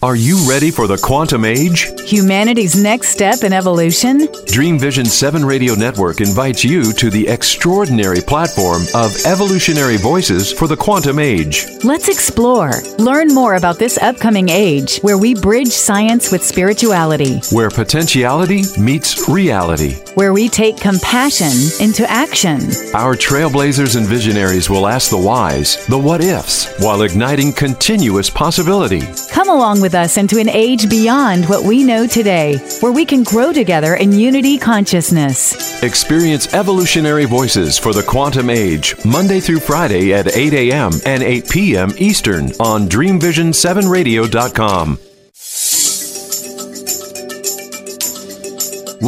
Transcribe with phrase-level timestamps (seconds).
[0.00, 1.88] Are you ready for the quantum age?
[2.08, 4.28] Humanity's next step in evolution?
[4.46, 10.68] Dream Vision 7 Radio Network invites you to the extraordinary platform of evolutionary voices for
[10.68, 11.66] the quantum age.
[11.82, 17.68] Let's explore, learn more about this upcoming age where we bridge science with spirituality, Where
[17.68, 19.96] potentiality meets reality.
[20.14, 21.50] where we take compassion
[21.84, 22.60] into action.
[22.94, 29.02] Our trailblazers and visionaries will ask the whys, the what ifs, while igniting continuous possibility.
[29.32, 33.22] Come along with us into an age beyond what we know today, where we can
[33.22, 35.82] grow together in unity consciousness.
[35.82, 40.92] Experience evolutionary voices for the quantum age, Monday through Friday at 8 a.m.
[41.04, 41.92] and 8 p.m.
[41.98, 45.07] Eastern on DreamVision7Radio.com.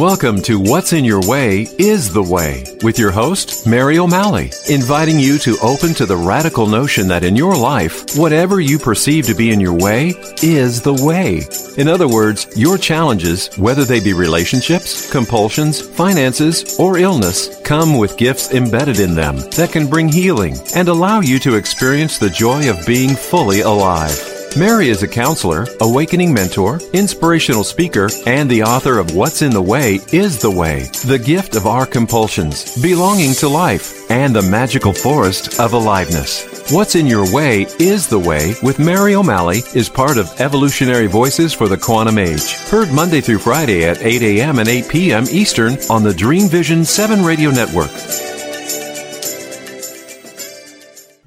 [0.01, 5.19] Welcome to What's in Your Way is the Way with your host, Mary O'Malley, inviting
[5.19, 9.35] you to open to the radical notion that in your life, whatever you perceive to
[9.35, 11.43] be in your way is the way.
[11.77, 18.17] In other words, your challenges, whether they be relationships, compulsions, finances, or illness, come with
[18.17, 22.71] gifts embedded in them that can bring healing and allow you to experience the joy
[22.71, 24.30] of being fully alive.
[24.57, 29.61] Mary is a counselor, awakening mentor, inspirational speaker, and the author of What's in the
[29.61, 34.91] Way is the Way, the gift of our compulsions, belonging to life, and the magical
[34.91, 36.69] forest of aliveness.
[36.69, 41.53] What's in Your Way is the Way with Mary O'Malley is part of Evolutionary Voices
[41.53, 42.51] for the Quantum Age.
[42.67, 44.59] Heard Monday through Friday at 8 a.m.
[44.59, 45.23] and 8 p.m.
[45.31, 47.91] Eastern on the Dream Vision 7 Radio Network.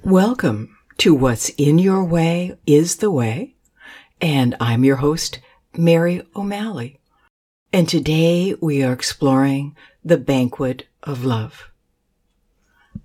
[0.04, 3.54] Welcome to What's in Your Way is the Way,
[4.20, 5.40] and I'm your host,
[5.76, 7.00] Mary O'Malley.
[7.72, 11.70] And today we are exploring the banquet of love.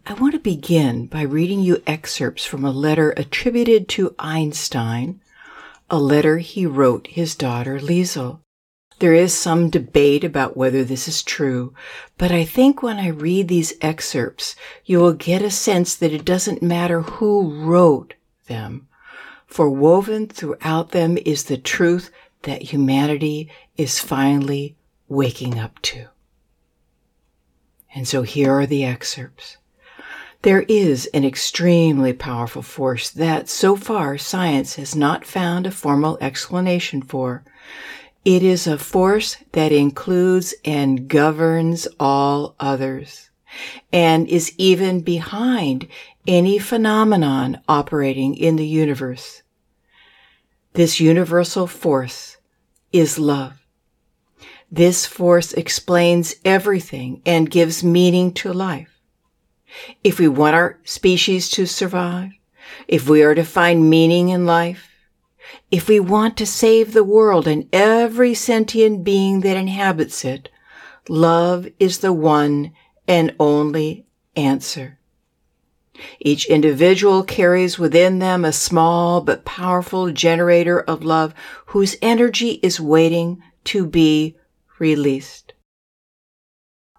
[0.05, 5.21] I want to begin by reading you excerpts from a letter attributed to Einstein,
[5.89, 8.41] a letter he wrote his daughter Liesel.
[9.00, 11.73] There is some debate about whether this is true,
[12.17, 16.26] but I think when I read these excerpts, you will get a sense that it
[16.26, 18.15] doesn't matter who wrote
[18.48, 18.88] them,
[19.48, 22.11] for woven throughout them is the truth
[22.43, 24.76] that humanity is finally
[25.08, 26.08] waking up to.
[27.95, 29.58] And so here are the excerpts.
[30.42, 36.17] There is an extremely powerful force that so far science has not found a formal
[36.21, 37.43] explanation for.
[38.29, 43.31] It is a force that includes and governs all others
[43.91, 45.87] and is even behind
[46.27, 49.41] any phenomenon operating in the universe.
[50.73, 52.37] This universal force
[52.91, 53.65] is love.
[54.71, 58.99] This force explains everything and gives meaning to life.
[60.03, 62.29] If we want our species to survive,
[62.87, 64.89] if we are to find meaning in life,
[65.71, 70.49] if we want to save the world and every sentient being that inhabits it,
[71.08, 72.71] love is the one
[73.08, 74.05] and only
[74.36, 74.99] answer.
[76.20, 81.33] Each individual carries within them a small but powerful generator of love
[81.67, 84.38] whose energy is waiting to be
[84.80, 85.48] released.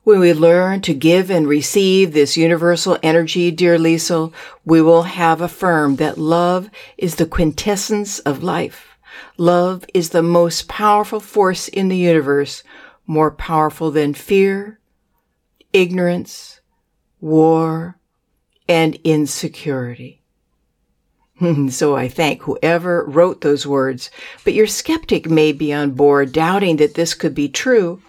[0.02, 4.32] When we learn to give and receive this universal energy, dear Liesel,
[4.64, 8.96] we will have affirmed that love is the quintessence of life.
[9.36, 12.62] Love is the most powerful force in the universe,
[13.06, 14.80] more powerful than fear,
[15.74, 16.60] ignorance,
[17.20, 17.98] war,
[18.66, 20.22] and insecurity.
[21.68, 24.10] so I thank whoever wrote those words,
[24.44, 28.00] but your skeptic may be on board doubting that this could be true.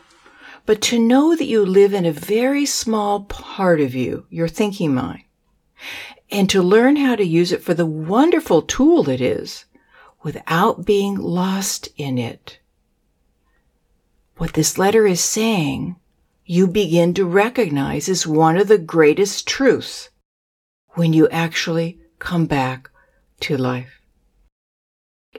[0.71, 4.95] But to know that you live in a very small part of you, your thinking
[4.95, 5.23] mind,
[6.31, 9.65] and to learn how to use it for the wonderful tool it is
[10.23, 12.59] without being lost in it.
[14.37, 15.97] What this letter is saying,
[16.45, 20.07] you begin to recognize as one of the greatest truths
[20.91, 22.89] when you actually come back
[23.41, 23.99] to life.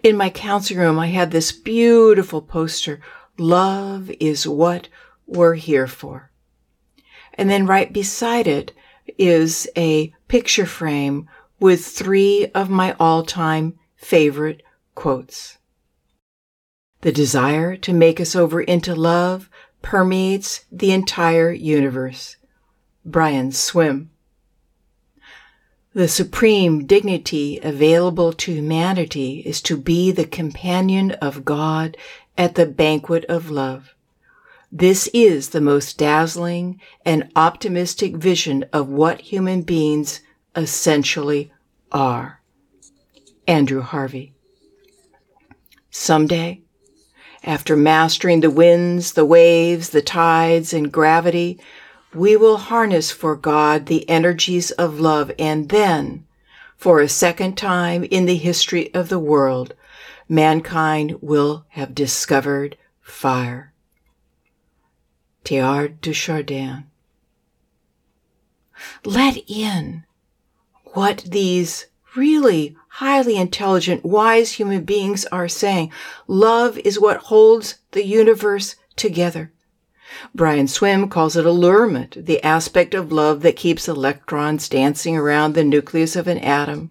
[0.03, 3.01] In my counseling room, I had this beautiful poster,
[3.39, 4.89] Love is what
[5.27, 6.31] we're here for.
[7.35, 8.73] And then right beside it
[9.19, 11.29] is a picture frame
[11.59, 14.63] with three of my all-time favorite
[14.95, 15.59] quotes.
[17.01, 19.49] The desire to make us over into love
[19.81, 22.37] permeates the entire universe.
[23.05, 24.11] Brian Swimme.
[25.95, 31.97] The supreme dignity available to humanity is to be the companion of God
[32.39, 33.95] at the banquet of love.
[34.75, 40.23] This is the most dazzling and optimistic vision of what human beings
[40.57, 41.53] essentially
[41.93, 42.41] are.
[43.47, 44.33] Andrew Harvey.
[45.91, 46.63] someday,
[47.45, 51.61] after mastering the winds, the waves, the tides, and gravity,
[52.15, 56.25] we will harness for God the energies of love and then,
[56.79, 59.75] for a second time in the history of the world,
[60.31, 63.72] mankind will have discovered fire.
[65.45, 66.85] Teilhard de Chardin.
[69.05, 70.05] Let in
[70.95, 71.87] what these
[72.17, 75.91] really highly intelligent, wise human beings are saying.
[76.27, 79.53] Love is what holds the universe together.
[80.35, 85.65] Brian Swimme calls it allurement, the aspect of love that keeps electrons dancing around the
[85.65, 86.91] nucleus of an atom,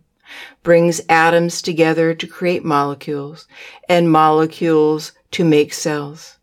[0.64, 3.48] brings atoms together to create molecules,
[3.88, 6.38] and molecules to make cells.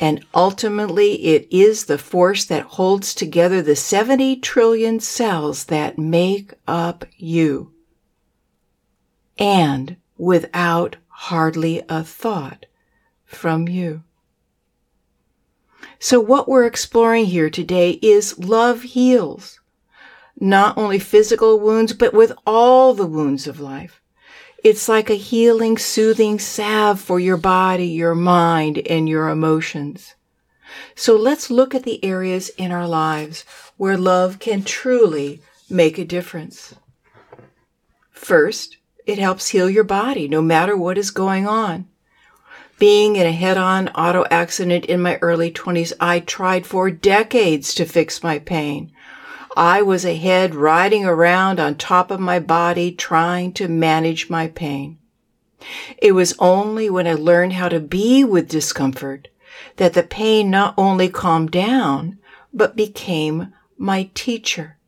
[0.00, 6.54] And ultimately, it is the force that holds together the 70 trillion cells that make
[6.66, 7.74] up you.
[9.38, 12.64] And without hardly a thought
[13.26, 14.02] from you.
[15.98, 19.60] So what we're exploring here today is love heals.
[20.40, 23.99] Not only physical wounds, but with all the wounds of life.
[24.62, 30.14] It's like a healing, soothing salve for your body, your mind, and your emotions.
[30.94, 33.44] So let's look at the areas in our lives
[33.76, 35.40] where love can truly
[35.70, 36.74] make a difference.
[38.10, 38.76] First,
[39.06, 41.88] it helps heal your body no matter what is going on.
[42.78, 47.74] Being in a head on auto accident in my early 20s, I tried for decades
[47.74, 48.92] to fix my pain.
[49.56, 54.48] I was a head riding around on top of my body trying to manage my
[54.48, 54.98] pain.
[55.98, 59.28] It was only when I learned how to be with discomfort
[59.76, 62.18] that the pain not only calmed down,
[62.52, 64.78] but became my teacher.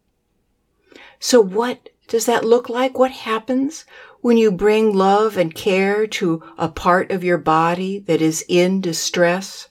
[1.18, 2.98] So what does that look like?
[2.98, 3.84] What happens
[4.20, 8.80] when you bring love and care to a part of your body that is in
[8.80, 9.68] distress?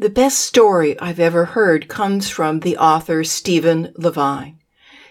[0.00, 4.58] The best story I've ever heard comes from the author Stephen Levine.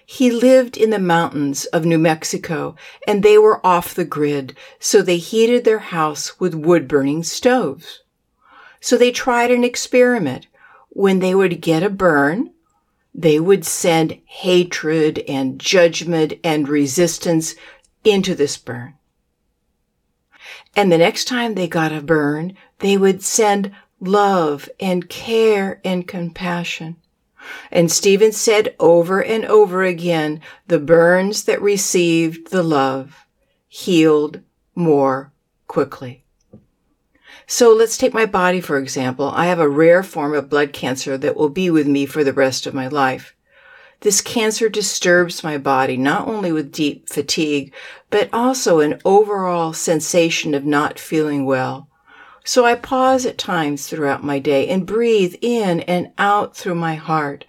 [0.04, 2.76] He lived in the mountains of New Mexico
[3.08, 8.02] and they were off the grid, so they heated their house with wood burning stoves.
[8.82, 10.48] So they tried an experiment.
[10.90, 12.52] When they would get a burn,
[13.14, 17.54] they would send hatred and judgment and resistance
[18.04, 18.96] into this burn.
[20.76, 26.08] And the next time they got a burn, they would send love and care and
[26.08, 26.96] compassion.
[27.72, 33.26] And Stephen said over and over again, the burns that received the love
[33.68, 34.42] healed
[34.76, 35.32] more
[35.68, 36.24] quickly.
[37.48, 39.32] So let's take my body, for example.
[39.34, 42.34] I have a rare form of blood cancer that will be with me for the
[42.34, 43.36] rest of my life.
[44.02, 47.74] This cancer disturbs my body not only with deep fatigue,
[48.10, 51.89] but also an overall sensation of not feeling well.
[52.50, 56.96] So I pause at times throughout my day and breathe in and out through my
[56.96, 57.46] heart.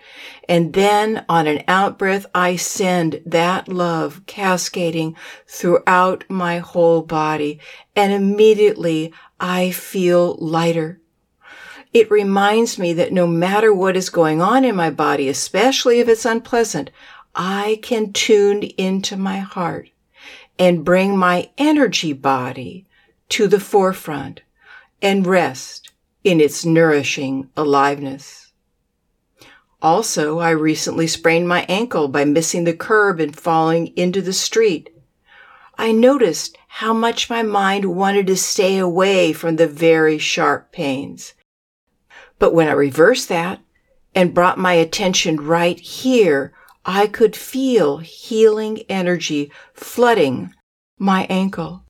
[0.47, 5.17] And then on an out breath, I send that love cascading
[5.47, 7.61] throughout my whole body.
[7.97, 11.01] And immediately I feel lighter
[11.95, 16.09] it reminds me that no matter what is going on in my body, especially if
[16.09, 16.91] it's unpleasant,
[17.35, 19.89] I can tune into my heart
[20.59, 22.87] and bring my energy body
[23.31, 24.43] to the forefront
[25.03, 25.93] and rest
[26.25, 28.53] in its nourishing aliveness.
[29.83, 34.91] Also, I recently sprained my ankle by missing the curb and falling into the street.
[35.79, 41.33] I noticed how much my mind wanted to stay away from the very sharp pains.
[42.39, 43.61] But when I reversed that
[44.15, 46.53] and brought my attention right here,
[46.85, 50.55] I could feel healing energy flooding
[50.99, 51.85] my ankle.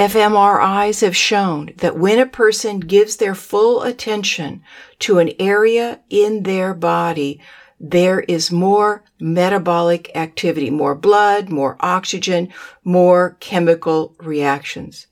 [0.00, 4.62] fMRIs have shown that when a person gives their full attention
[4.98, 7.38] to an area in their body,
[7.78, 12.48] there is more metabolic activity, more blood, more oxygen,
[12.82, 15.06] more chemical reactions.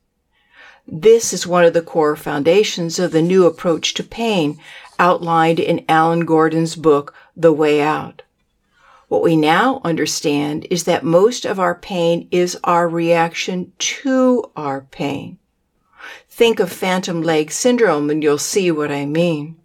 [0.86, 4.58] This is one of the core foundations of the new approach to pain
[4.98, 8.22] outlined in Alan Gordon's book, The Way Out.
[9.08, 14.82] What we now understand is that most of our pain is our reaction to our
[14.82, 15.38] pain.
[16.28, 19.56] Think of phantom leg syndrome and you'll see what I mean.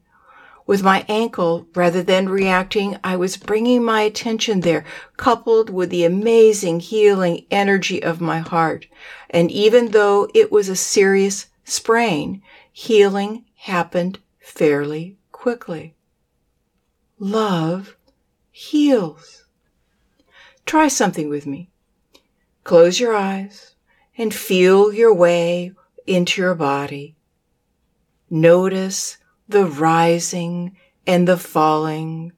[0.65, 4.85] With my ankle, rather than reacting, I was bringing my attention there,
[5.17, 8.87] coupled with the amazing healing energy of my heart.
[9.29, 15.95] And even though it was a serious sprain, healing happened fairly quickly.
[17.19, 17.97] Love
[18.53, 19.32] heals.
[20.65, 21.69] Try something with me.
[22.63, 23.75] Close your eyes
[24.17, 25.73] and feel your way
[26.07, 27.15] into your body.
[28.29, 29.17] Notice
[29.47, 32.31] the rising and the falling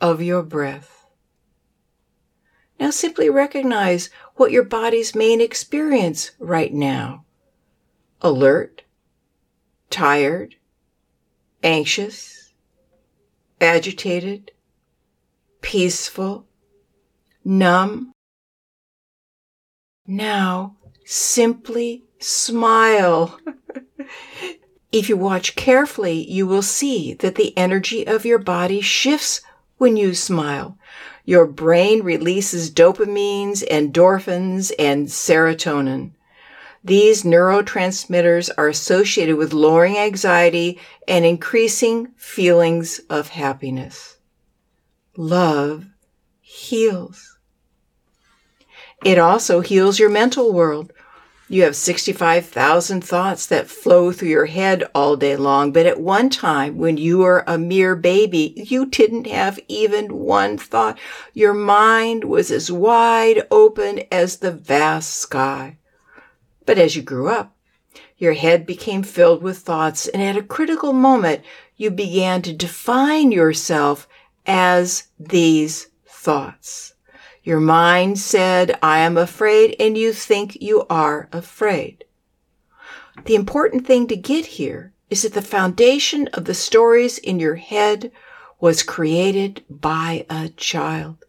[0.00, 1.06] of your breath.
[2.78, 7.24] Now simply recognize what your body's main experience right now.
[8.22, 8.82] Alert,
[9.90, 10.56] tired,
[11.62, 12.52] anxious,
[13.60, 14.52] agitated,
[15.60, 16.46] peaceful,
[17.44, 18.12] numb.
[20.06, 23.38] Now simply smile.
[24.92, 29.40] if you watch carefully, you will see that the energy of your body shifts
[29.78, 30.76] when you smile.
[31.24, 36.12] Your brain releases dopamines, endorphins, and serotonin.
[36.82, 44.16] These neurotransmitters are associated with lowering anxiety and increasing feelings of happiness.
[45.16, 45.86] Love
[46.40, 47.29] heals.
[49.04, 50.92] It also heals your mental world.
[51.48, 56.30] You have 65,000 thoughts that flow through your head all day long, but at one
[56.30, 60.96] time when you were a mere baby, you didn't have even one thought.
[61.34, 65.78] Your mind was as wide open as the vast sky.
[66.66, 67.56] But as you grew up,
[68.16, 71.42] your head became filled with thoughts, and at a critical moment,
[71.76, 74.06] you began to define yourself
[74.46, 76.89] as these thoughts.
[77.42, 82.04] Your mind said, I am afraid, and you think you are afraid.
[83.24, 87.56] The important thing to get here is that the foundation of the stories in your
[87.56, 88.12] head
[88.60, 91.24] was created by a child.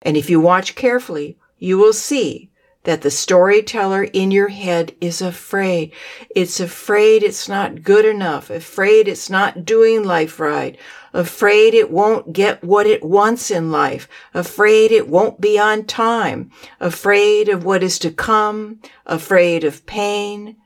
[0.00, 2.50] And if you watch carefully, you will see
[2.86, 5.92] that the storyteller in your head is afraid.
[6.30, 10.78] It's afraid it's not good enough, afraid it's not doing life right,
[11.12, 16.52] afraid it won't get what it wants in life, afraid it won't be on time,
[16.78, 20.56] afraid of what is to come, afraid of pain,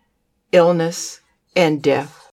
[0.53, 1.23] illness,
[1.57, 2.31] and death.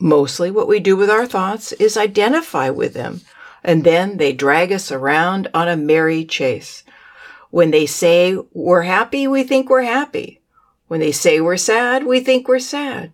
[0.00, 3.20] Mostly what we do with our thoughts is identify with them,
[3.62, 6.83] and then they drag us around on a merry chase.
[7.54, 10.40] When they say we're happy, we think we're happy.
[10.88, 13.12] When they say we're sad, we think we're sad.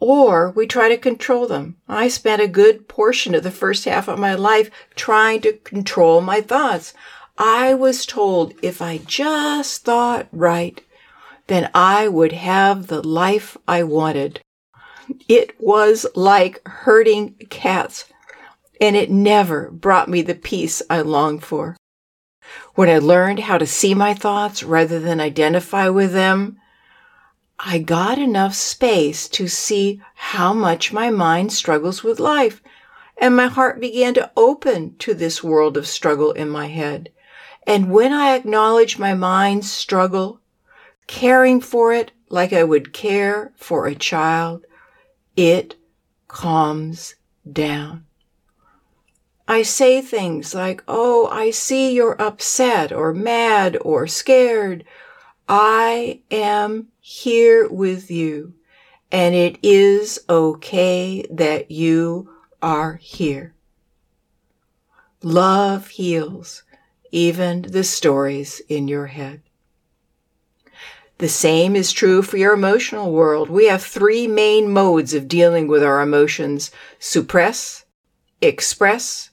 [0.00, 1.76] Or we try to control them.
[1.86, 6.22] I spent a good portion of the first half of my life trying to control
[6.22, 6.94] my thoughts.
[7.36, 10.82] I was told if I just thought right,
[11.48, 14.40] then I would have the life I wanted.
[15.28, 18.06] It was like herding cats,
[18.80, 21.76] and it never brought me the peace I longed for.
[22.74, 26.58] When I learned how to see my thoughts rather than identify with them,
[27.58, 32.60] I got enough space to see how much my mind struggles with life,
[33.16, 37.10] and my heart began to open to this world of struggle in my head.
[37.66, 40.40] And when I acknowledge my mind's struggle,
[41.06, 44.66] caring for it like I would care for a child,
[45.36, 45.76] it
[46.28, 47.14] calms
[47.50, 48.04] down.
[49.46, 54.84] I say things like, Oh, I see you're upset or mad or scared.
[55.48, 58.54] I am here with you
[59.12, 62.30] and it is okay that you
[62.62, 63.54] are here.
[65.22, 66.64] Love heals
[67.12, 69.40] even the stories in your head.
[71.18, 73.48] The same is true for your emotional world.
[73.48, 77.84] We have three main modes of dealing with our emotions suppress,
[78.40, 79.30] express,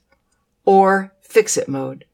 [0.65, 2.05] or fix it mode.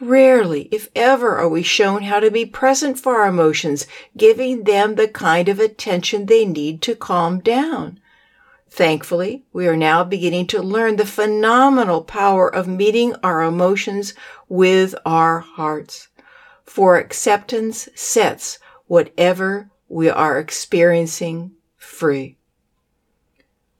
[0.00, 4.96] Rarely, if ever, are we shown how to be present for our emotions, giving them
[4.96, 8.00] the kind of attention they need to calm down.
[8.68, 14.14] Thankfully, we are now beginning to learn the phenomenal power of meeting our emotions
[14.48, 16.08] with our hearts.
[16.64, 22.36] For acceptance sets whatever we are experiencing free.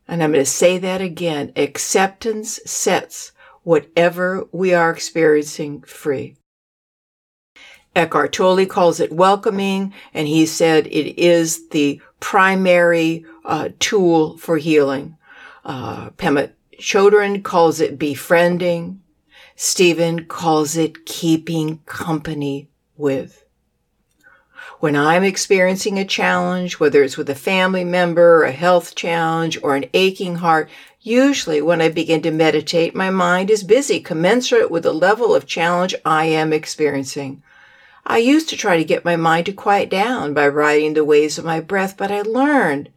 [0.06, 1.52] And I'm going to say that again.
[1.56, 3.32] Acceptance sets
[3.64, 6.36] whatever we are experiencing free.
[7.96, 14.58] Eckhart Tolle calls it welcoming, and he said it is the primary uh, tool for
[14.58, 15.16] healing.
[15.64, 19.00] Uh, Pema Chodron calls it befriending.
[19.56, 23.44] Stephen calls it keeping company with.
[24.80, 29.76] When I'm experiencing a challenge, whether it's with a family member, a health challenge, or
[29.76, 30.68] an aching heart,
[31.06, 35.44] Usually, when I begin to meditate, my mind is busy, commensurate with the level of
[35.44, 37.42] challenge I am experiencing.
[38.06, 41.36] I used to try to get my mind to quiet down by riding the waves
[41.36, 42.88] of my breath, but I learned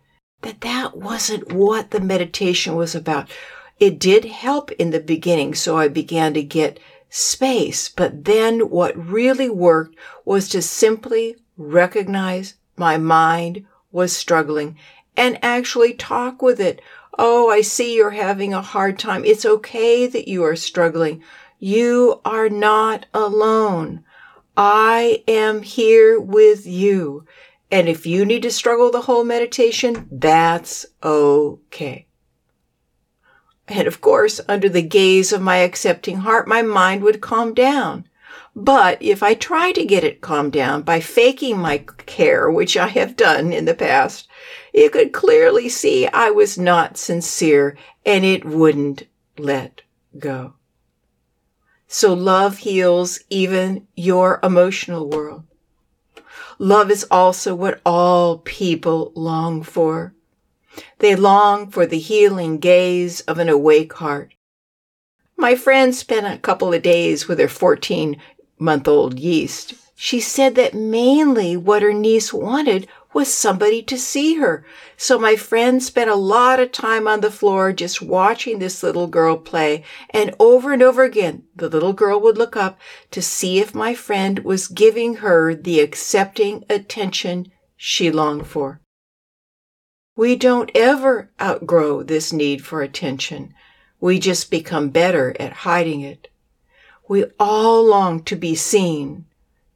[0.41, 3.29] that that wasn't what the meditation was about.
[3.77, 8.95] It did help in the beginning, so I began to get space, but then what
[8.95, 14.77] really worked was to simply recognize my mind was struggling
[15.17, 16.81] and actually talk with it.
[17.17, 19.25] Oh, I see you're having a hard time.
[19.25, 21.23] It's okay that you are struggling.
[21.59, 24.03] You are not alone.
[24.55, 27.25] I am here with you.
[27.71, 32.07] And if you need to struggle the whole meditation, that's okay.
[33.67, 38.06] And of course, under the gaze of my accepting heart, my mind would calm down.
[38.59, 42.87] But if I try to get it calmed down by faking my care, which I
[42.87, 44.27] have done in the past,
[44.73, 49.03] you could clearly see I was not sincere and it wouldn't
[49.37, 49.83] let
[50.17, 50.55] go.
[51.87, 55.43] So love heals even your emotional world.
[56.57, 60.15] Love is also what all people long for.
[60.97, 64.33] They long for the healing gaze of an awake heart.
[65.37, 68.19] My friend spent a couple of days with her 14
[68.59, 69.73] month old yeast.
[69.95, 74.63] She said that mainly what her niece wanted was somebody to see her.
[74.95, 79.07] So my friend spent a lot of time on the floor just watching this little
[79.07, 79.83] girl play.
[80.11, 82.77] And over and over again, the little girl would look up
[83.09, 88.81] to see if my friend was giving her the accepting attention she longed for.
[90.15, 93.53] We don't ever outgrow this need for attention.
[93.99, 96.27] We just become better at hiding it.
[97.09, 99.25] We all long to be seen,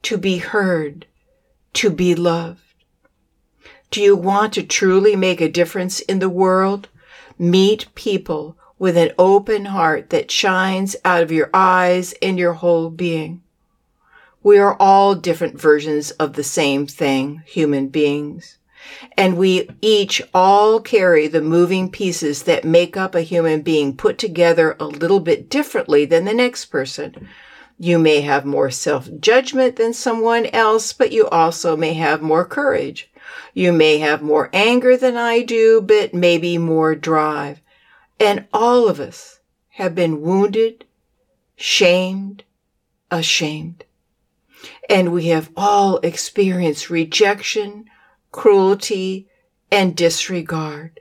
[0.03, 1.05] to be heard,
[1.73, 2.59] to be loved.
[3.89, 6.89] Do you want to truly make a difference in the world?
[7.37, 12.89] Meet people with an open heart that shines out of your eyes and your whole
[12.89, 13.41] being.
[14.43, 18.57] We are all different versions of the same thing, human beings.
[19.17, 24.17] And we each all carry the moving pieces that make up a human being put
[24.17, 27.27] together a little bit differently than the next person.
[27.79, 32.45] You may have more self judgment than someone else, but you also may have more
[32.45, 33.09] courage.
[33.53, 37.61] You may have more anger than I do, but maybe more drive.
[38.19, 40.85] And all of us have been wounded,
[41.55, 42.43] shamed,
[43.09, 43.83] ashamed.
[44.89, 47.85] And we have all experienced rejection,
[48.31, 49.27] cruelty,
[49.71, 50.99] and disregard.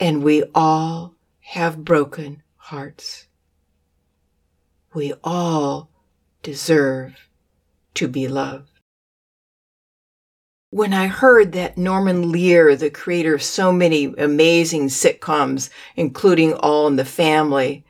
[0.00, 3.26] And we all have broken hearts.
[4.94, 5.90] We all
[6.42, 7.28] deserve
[7.94, 8.70] to be loved.
[10.70, 16.86] When I heard that Norman Lear, the creator of so many amazing sitcoms, including All
[16.86, 17.86] in the Family,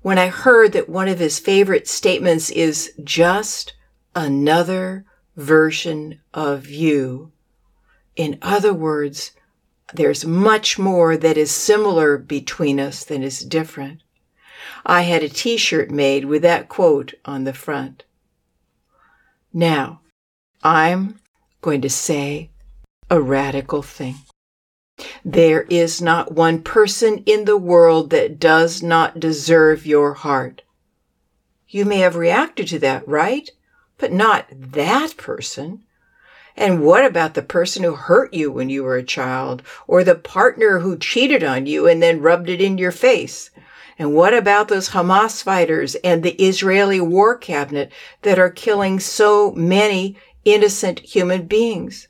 [0.00, 3.74] when I heard that one of his favorite statements is just
[4.14, 5.04] another
[5.36, 7.32] version of you.
[8.16, 9.32] In other words,
[9.92, 14.02] there's much more that is similar between us than is different.
[14.86, 18.04] I had a t-shirt made with that quote on the front.
[19.52, 20.00] Now,
[20.62, 21.20] I'm
[21.60, 22.50] going to say
[23.10, 24.16] a radical thing.
[25.24, 30.62] There is not one person in the world that does not deserve your heart.
[31.68, 33.50] You may have reacted to that, right?
[33.98, 35.83] But not that person.
[36.56, 40.14] And what about the person who hurt you when you were a child, or the
[40.14, 43.50] partner who cheated on you and then rubbed it in your face?
[43.98, 49.52] And what about those Hamas fighters and the Israeli war cabinet that are killing so
[49.52, 52.08] many innocent human beings.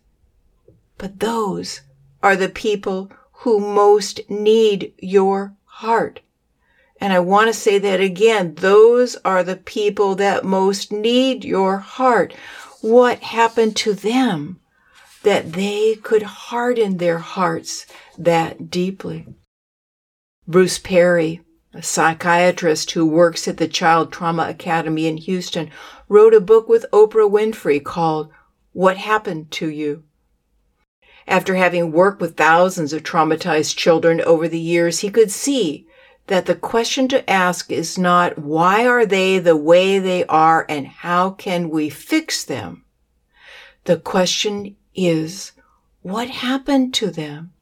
[0.98, 1.82] But those
[2.22, 6.20] are the people who most need your heart.
[7.00, 8.54] And I want to say that again.
[8.54, 12.34] Those are the people that most need your heart.
[12.84, 14.60] What happened to them
[15.22, 17.86] that they could harden their hearts
[18.18, 19.26] that deeply?
[20.46, 21.40] Bruce Perry,
[21.72, 25.70] a psychiatrist who works at the Child Trauma Academy in Houston,
[26.10, 28.30] wrote a book with Oprah Winfrey called
[28.74, 30.02] What Happened to You?
[31.26, 35.86] After having worked with thousands of traumatized children over the years, he could see
[36.26, 40.86] that the question to ask is not why are they the way they are and
[40.86, 42.84] how can we fix them?
[43.84, 45.52] The question is
[46.02, 47.52] what happened to them?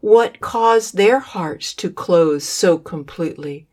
[0.00, 3.66] What caused their hearts to close so completely?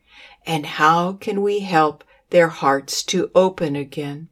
[0.45, 4.27] And how can we help their hearts to open again.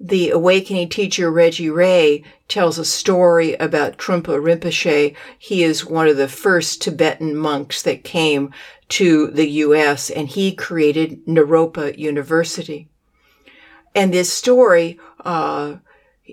[0.00, 5.14] The awakening teacher Reggie Ray tells a story about Trungpa Rinpoche.
[5.38, 8.50] He is one of the first Tibetan monks that came
[8.90, 10.10] to the U.S.
[10.10, 12.88] and he created Naropa University.
[13.94, 15.76] And this story, uh,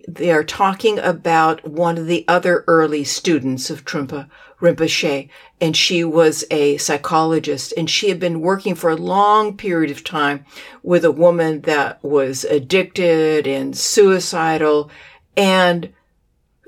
[0.07, 4.27] they are talking about one of the other early students of Trungpa
[4.61, 5.27] Rinpoche,
[5.59, 10.03] and she was a psychologist, and she had been working for a long period of
[10.03, 10.45] time
[10.83, 14.89] with a woman that was addicted and suicidal,
[15.35, 15.93] And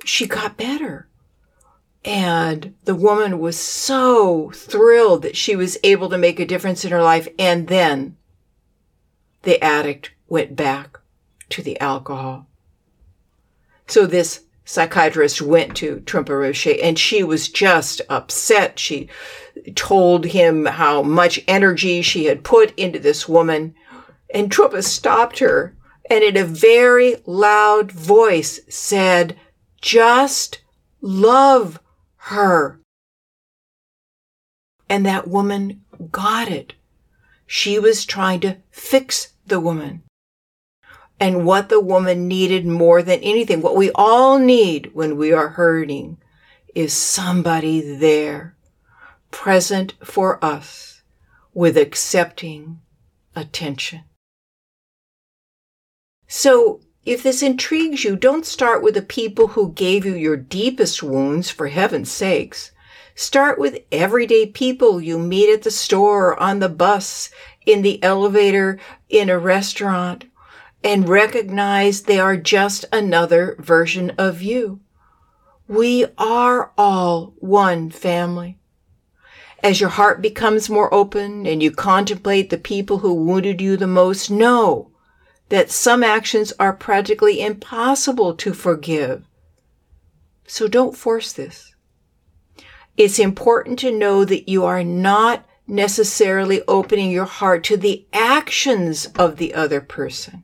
[0.04, 1.08] she got better.
[2.06, 6.92] And the woman was so thrilled that she was able to make a difference in
[6.92, 7.28] her life.
[7.40, 8.18] And then
[9.44, 11.00] the addict went back
[11.50, 12.48] to the alcohol.
[13.88, 18.80] So this psychiatrist went to Trungpa Rinpoche and she was just upset.
[18.80, 19.10] She
[19.76, 23.76] told him how much energy she had put into this woman.
[24.34, 25.76] And Trungpa stopped her
[26.10, 29.38] and in a very loud voice said,
[29.82, 30.62] just
[31.02, 31.80] love
[32.16, 32.80] her.
[34.90, 36.74] And that woman got it.
[37.46, 40.04] She was trying to fix the woman.
[41.24, 45.48] And what the woman needed more than anything, what we all need when we are
[45.48, 46.18] hurting,
[46.76, 48.58] is somebody there,
[49.32, 51.02] present for us,
[51.54, 52.82] with accepting
[53.38, 54.02] attention.
[56.28, 61.02] So, if this intrigues you, don't start with the people who gave you your deepest
[61.02, 62.72] wounds, for heaven's sakes.
[63.16, 67.30] Start with everyday people you meet at the store, on the bus,
[67.66, 70.26] in the elevator, in a restaurant,
[70.84, 74.82] and recognize they are just another version of you.
[75.68, 78.58] We are all one family.
[79.64, 83.88] As your heart becomes more open and you contemplate the people who wounded you the
[83.88, 84.92] most, know
[85.48, 89.26] that some actions are practically impossible to forgive.
[90.46, 91.74] So don't force this.
[92.98, 99.06] It's important to know that you are not necessarily opening your heart to the actions
[99.16, 100.44] of the other person.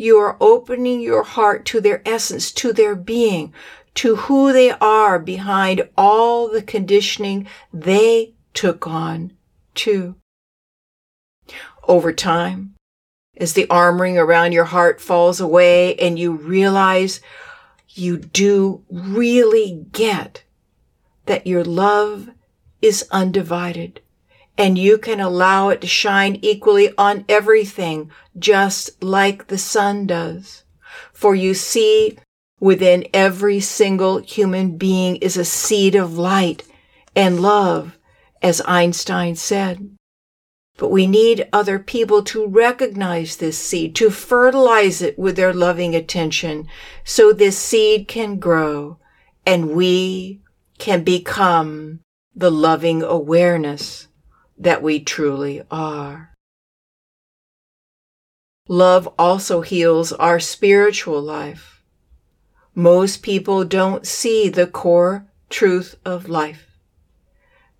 [0.00, 3.52] You are opening your heart to their essence, to their being,
[3.96, 9.34] to who they are behind all the conditioning they took on
[9.74, 10.14] too.
[11.86, 12.76] Over time,
[13.36, 17.20] as the armoring around your heart falls away and you realize
[17.90, 20.44] you do really get
[21.26, 22.30] that your love
[22.80, 24.00] is undivided
[24.60, 30.64] and you can allow it to shine equally on everything, just like the sun does.
[31.14, 32.18] For you see,
[32.60, 36.62] within every single human being is a seed of light
[37.16, 37.98] and love,
[38.42, 39.96] as Einstein said.
[40.76, 45.94] But we need other people to recognize this seed, to fertilize it with their loving
[45.94, 46.68] attention
[47.02, 48.98] so this seed can grow
[49.46, 50.42] and we
[50.76, 52.00] can become
[52.34, 54.06] the loving awareness
[54.60, 56.36] that we truly are.
[58.68, 61.82] Love also heals our spiritual life.
[62.74, 66.78] Most people don't see the core truth of life,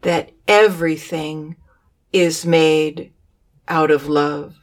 [0.01, 1.55] that everything
[2.13, 3.13] is made
[3.69, 4.57] out of love.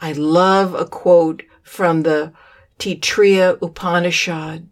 [0.00, 2.32] I love a quote from the
[2.78, 4.68] Taittiriya Upanishad.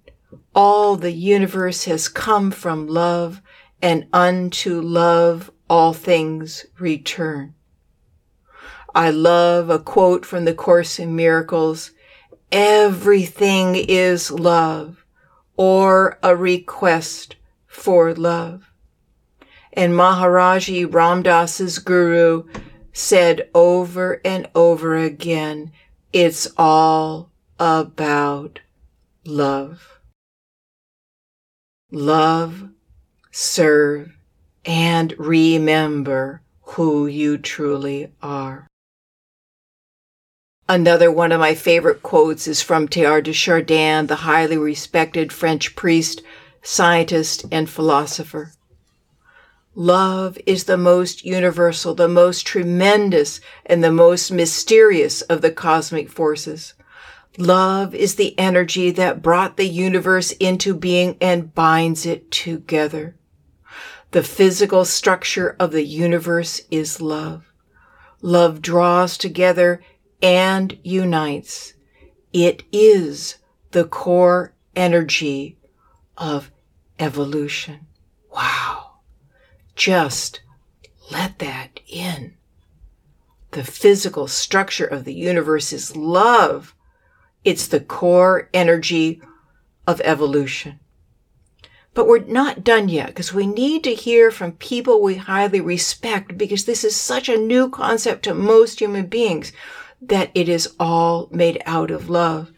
[0.55, 3.42] All the universe has come from love,
[3.83, 7.55] and unto love all things return.
[8.94, 11.90] I love a quote from the Course in Miracles.
[12.53, 15.05] Everything is love
[15.57, 18.70] or a request for love.
[19.72, 22.44] And Maharaji Ram Dass's guru
[22.92, 25.72] said over and over again,
[26.12, 28.61] it's all about
[29.24, 29.98] love.
[31.90, 32.68] Love,
[33.33, 34.13] serve,
[34.64, 38.66] and remember who you truly are.
[40.68, 45.77] Another one of my favorite quotes is from Teilhard de Chardin, the highly respected French
[45.77, 46.22] priest,
[46.62, 48.53] scientist, and philosopher.
[49.74, 56.09] Love is the most universal, the most tremendous, and the most mysterious of the cosmic
[56.09, 56.74] forces.
[57.37, 63.16] Love is the energy that brought the universe into being and binds it together.
[64.14, 67.53] The physical structure of the universe is love.
[68.22, 69.83] Love draws together
[70.22, 71.74] and unites.
[72.33, 73.38] It is
[73.72, 75.59] the core energy
[76.16, 76.53] of
[77.00, 77.88] evolution.
[78.33, 78.98] Wow.
[79.74, 80.42] Just
[81.11, 82.37] let that in.
[83.50, 86.72] The physical structure of the universe is love.
[87.42, 89.20] It's the core energy
[89.88, 90.79] of evolution.
[91.94, 96.37] But we're not done yet because we need to hear from people we highly respect
[96.37, 99.52] because this is such a new concept to most human beings
[100.02, 102.50] that it is all made out of love.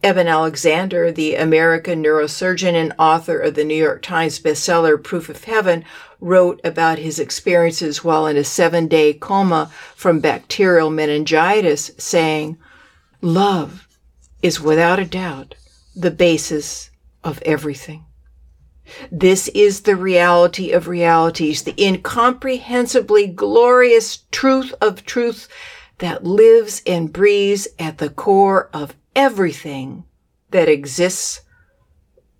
[0.00, 5.42] Eben Alexander, the American neurosurgeon and author of the New York Times bestseller Proof of
[5.42, 5.84] Heaven,
[6.20, 12.56] wrote about his experiences while in a seven day coma from bacterial meningitis, saying,
[13.20, 13.88] Love
[14.40, 15.56] is without a doubt
[15.96, 16.90] the basis
[17.24, 18.04] of everything.
[19.10, 25.48] This is the reality of realities, the incomprehensibly glorious truth of truth
[25.98, 30.04] that lives and breathes at the core of everything
[30.50, 31.42] that exists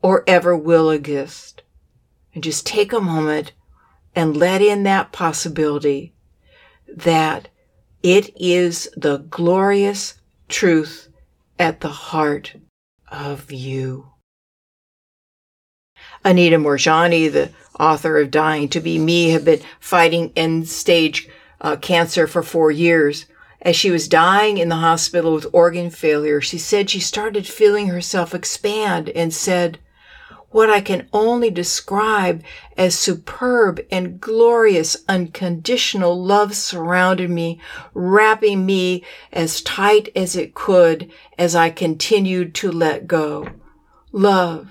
[0.02, 1.62] or ever will exist.
[2.34, 3.52] And just take a moment
[4.14, 6.14] and let in that possibility
[6.86, 7.48] that
[8.02, 10.14] it is the glorious
[10.48, 11.08] truth
[11.58, 12.54] at the heart
[13.10, 14.12] of you.
[16.28, 21.26] Anita Moorjani, the author of Dying to Be Me, had been fighting end stage
[21.62, 23.24] uh, cancer for four years.
[23.62, 27.88] As she was dying in the hospital with organ failure, she said she started feeling
[27.88, 29.78] herself expand and said,
[30.50, 32.44] what I can only describe
[32.76, 37.58] as superb and glorious unconditional love surrounded me,
[37.94, 43.48] wrapping me as tight as it could as I continued to let go.
[44.12, 44.68] Love,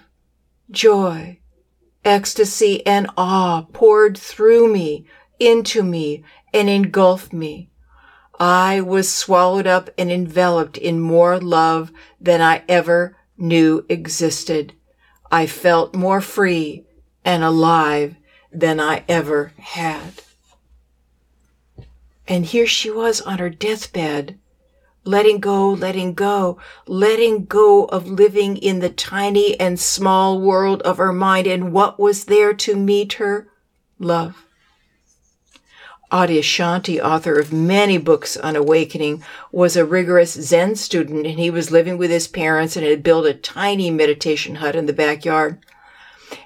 [0.70, 1.40] joy,
[2.08, 5.06] ecstasy, and awe poured through me,
[5.40, 7.70] into me, and engulfed me.
[8.40, 14.74] I was swallowed up and enveloped in more love than I ever knew existed.
[15.32, 16.86] I felt more free
[17.26, 18.16] and alive
[18.52, 20.24] than I ever had.
[22.28, 24.38] And here she was on her deathbed,
[25.08, 30.98] letting go, letting go, letting go of living in the tiny and small world of
[30.98, 31.48] her mind.
[31.48, 33.48] And what was there to meet her?
[33.98, 34.44] Love.
[36.12, 41.72] Adyashanti, author of many books on awakening, was a rigorous Zen student and he was
[41.72, 45.60] living with his parents and had built a tiny meditation hut in the backyard.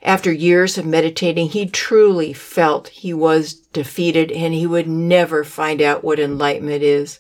[0.02, 5.82] After years of meditating, he truly felt he was defeated and he would never find
[5.82, 7.20] out what enlightenment is.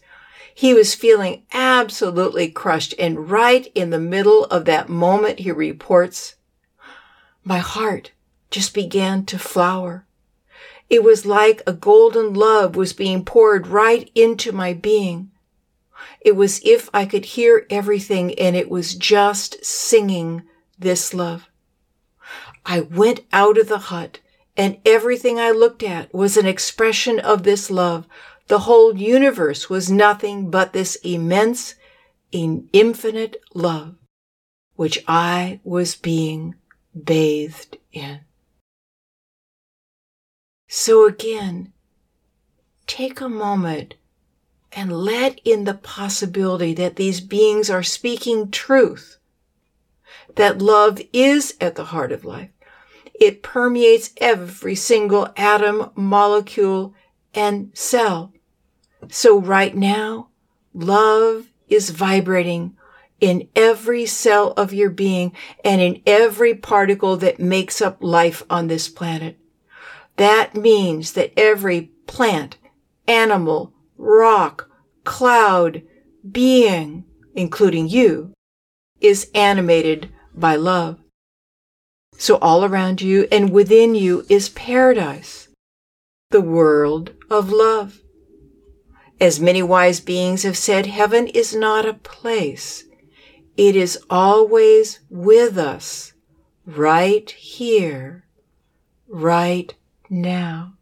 [0.54, 6.36] He was feeling absolutely crushed and right in the middle of that moment, he reports,
[7.44, 8.12] my heart
[8.50, 10.06] just began to flower.
[10.90, 15.32] It was like a golden love was being poured right into my being.
[16.20, 20.44] It was if I could hear everything and it was just singing
[20.78, 21.50] this love.
[22.66, 24.20] I went out of the hut
[24.58, 28.06] and everything I looked at was an expression of this love.
[28.52, 31.76] The whole universe was nothing but this immense,
[32.34, 33.96] infinite love,
[34.76, 36.56] which I was being
[36.94, 38.20] bathed in.
[40.68, 41.72] So again,
[42.88, 43.94] take a moment
[44.74, 49.18] and let in the possibility that these beings are speaking truth,
[50.36, 52.50] that love is at the heart of life.
[53.14, 56.94] It permeates every single atom, molecule,
[57.34, 58.34] and cell.
[59.10, 60.30] So right now,
[60.74, 62.76] love is vibrating
[63.20, 65.32] in every cell of your being
[65.64, 69.38] and in every particle that makes up life on this planet.
[70.18, 72.58] That means that every plant,
[73.08, 74.70] animal, rock,
[75.04, 75.84] cloud,
[76.30, 78.34] being, including you,
[79.00, 81.00] is animated by love.
[82.18, 85.48] So all around you and within you is paradise,
[86.30, 88.02] the world of love.
[89.22, 92.86] As many wise beings have said, heaven is not a place.
[93.56, 96.14] It is always with us,
[96.66, 98.26] right here,
[99.08, 99.76] right
[100.10, 100.74] now.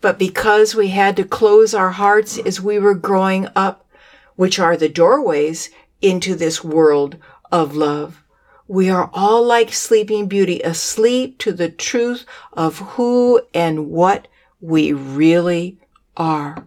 [0.00, 3.86] But because we had to close our hearts as we were growing up,
[4.34, 5.70] which are the doorways
[6.02, 7.18] into this world
[7.52, 8.24] of love,
[8.66, 14.26] we are all like Sleeping Beauty, asleep to the truth of who and what
[14.60, 15.78] we really
[16.16, 16.66] are.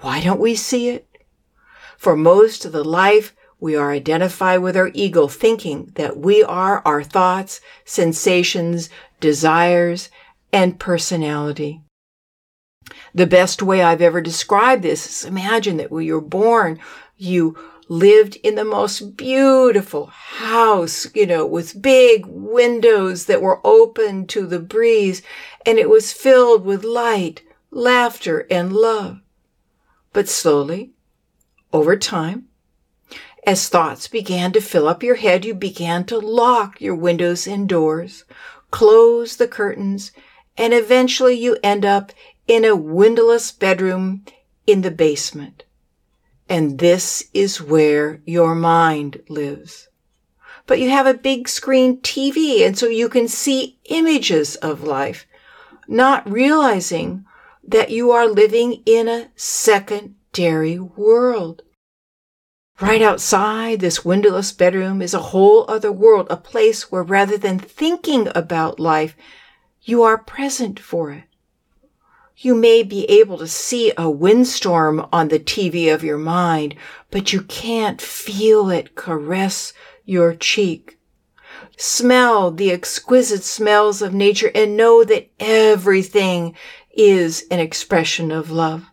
[0.00, 1.06] Why don't we see it?
[1.96, 6.80] For most of the life, we are identified with our ego, thinking that we are
[6.86, 8.88] our thoughts, sensations,
[9.20, 10.08] desires,
[10.52, 11.82] and personality.
[13.14, 16.80] The best way I've ever described this is imagine that when you were born,
[17.16, 17.56] you
[17.88, 24.46] lived in the most beautiful house, you know, with big windows that were open to
[24.46, 25.22] the breeze,
[25.66, 29.20] and it was filled with light, laughter, and love.
[30.12, 30.92] But slowly,
[31.72, 32.48] over time,
[33.46, 37.68] as thoughts began to fill up your head, you began to lock your windows and
[37.68, 38.24] doors,
[38.70, 40.12] close the curtains,
[40.56, 42.12] and eventually you end up
[42.46, 44.24] in a windowless bedroom
[44.66, 45.64] in the basement.
[46.48, 49.88] And this is where your mind lives.
[50.66, 55.26] But you have a big screen TV, and so you can see images of life,
[55.88, 57.24] not realizing
[57.70, 61.62] that you are living in a secondary world.
[62.80, 67.58] Right outside this windowless bedroom is a whole other world, a place where rather than
[67.58, 69.14] thinking about life,
[69.82, 71.24] you are present for it.
[72.36, 76.74] You may be able to see a windstorm on the TV of your mind,
[77.10, 80.98] but you can't feel it caress your cheek.
[81.76, 86.56] Smell the exquisite smells of nature and know that everything
[86.92, 88.86] is an expression of love.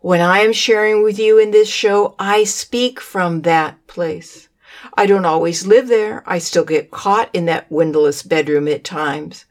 [0.00, 4.48] When I am sharing with you in this show, I speak from that place.
[4.94, 6.22] I don't always live there.
[6.26, 9.46] I still get caught in that windowless bedroom at times.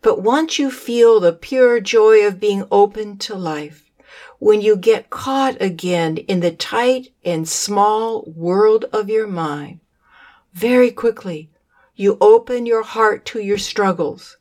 [0.00, 3.90] But once you feel the pure joy of being open to life,
[4.38, 9.80] when you get caught again in the tight and small world of your mind,
[10.52, 11.50] very quickly
[11.96, 14.37] you open your heart to your struggles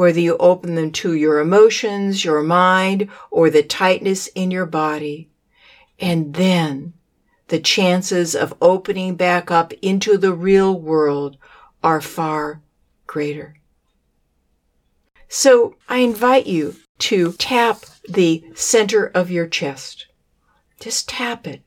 [0.00, 5.28] whether you open them to your emotions, your mind, or the tightness in your body.
[5.98, 6.94] And then
[7.48, 11.36] the chances of opening back up into the real world
[11.84, 12.62] are far
[13.06, 13.56] greater.
[15.28, 20.06] So I invite you to tap the center of your chest.
[20.80, 21.60] Just tap it.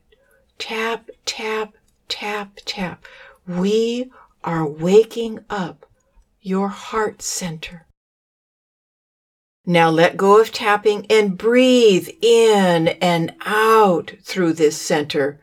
[0.58, 1.74] Tap, tap,
[2.08, 3.04] tap, tap.
[3.46, 4.10] We
[4.42, 5.86] are waking up
[6.42, 7.83] your heart center.
[9.66, 15.40] Now let go of tapping and breathe in and out through this center.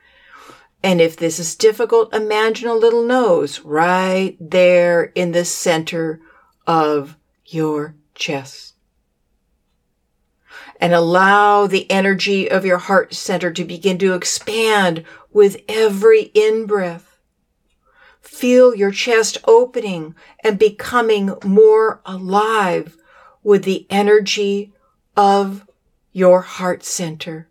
[0.84, 6.22] And if this is difficult, imagine a little nose right there in the center
[6.68, 8.76] of your chest.
[10.80, 16.66] And allow the energy of your heart center to begin to expand with every in
[16.66, 17.18] breath.
[18.20, 22.98] Feel your chest opening and becoming more alive
[23.44, 24.74] with the energy
[25.16, 25.68] of
[26.12, 27.48] your heart center.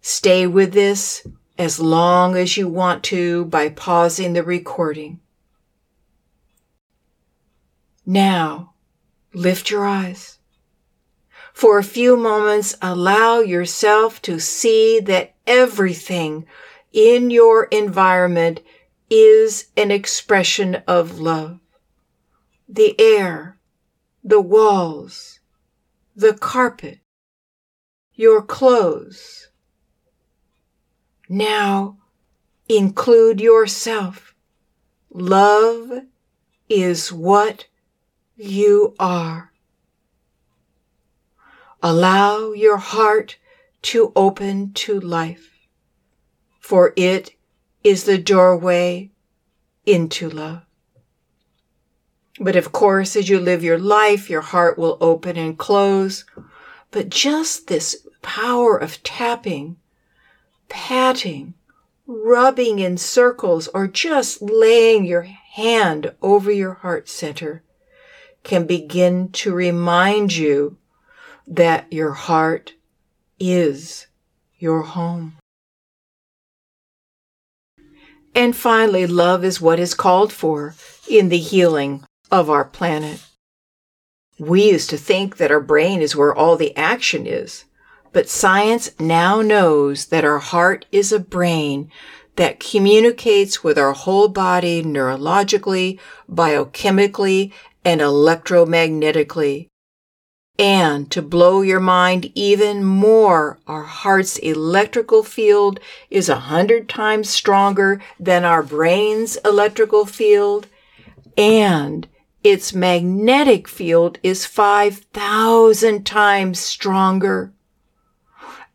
[0.00, 5.20] Stay with this as long as you want to by pausing the recording.
[8.04, 8.74] Now,
[9.32, 10.38] lift your eyes.
[11.52, 16.46] For a few moments, allow yourself to see that everything
[16.92, 18.60] in your environment
[19.08, 21.60] is an expression of love.
[22.68, 23.53] The air,
[24.24, 25.38] the walls,
[26.16, 27.00] the carpet,
[28.14, 29.48] your clothes.
[31.28, 31.98] Now
[32.68, 34.34] include yourself.
[35.10, 36.04] Love
[36.70, 37.66] is what
[38.36, 39.52] you are.
[41.82, 43.36] Allow your heart
[43.82, 45.50] to open to life,
[46.58, 47.32] for it
[47.82, 49.10] is the doorway
[49.84, 50.63] into love.
[52.40, 56.24] But of course, as you live your life, your heart will open and close.
[56.90, 59.76] But just this power of tapping,
[60.68, 61.54] patting,
[62.06, 67.62] rubbing in circles, or just laying your hand over your heart center
[68.42, 70.76] can begin to remind you
[71.46, 72.74] that your heart
[73.38, 74.06] is
[74.58, 75.36] your home.
[78.34, 80.74] And finally, love is what is called for
[81.08, 83.24] in the healing of our planet.
[84.40, 87.64] We used to think that our brain is where all the action is,
[88.12, 91.92] but science now knows that our heart is a brain
[92.34, 97.52] that communicates with our whole body neurologically, biochemically,
[97.84, 99.68] and electromagnetically.
[100.58, 105.78] And to blow your mind even more, our heart's electrical field
[106.10, 110.66] is a hundred times stronger than our brain's electrical field.
[111.36, 112.08] And
[112.44, 117.54] its magnetic field is 5,000 times stronger.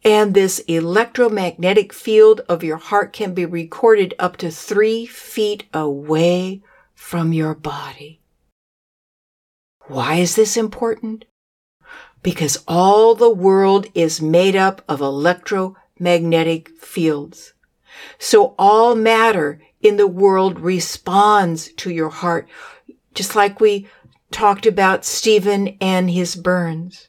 [0.03, 6.63] And this electromagnetic field of your heart can be recorded up to three feet away
[6.95, 8.21] from your body.
[9.87, 11.25] Why is this important?
[12.23, 17.53] Because all the world is made up of electromagnetic fields.
[18.17, 22.47] So all matter in the world responds to your heart
[23.13, 23.87] just like we
[24.31, 27.07] talked about Stephen and his burns.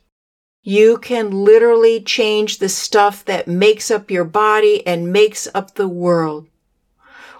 [0.62, 5.88] You can literally change the stuff that makes up your body and makes up the
[5.88, 6.48] world.